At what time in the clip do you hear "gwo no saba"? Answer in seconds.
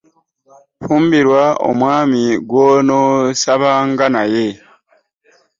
2.49-3.71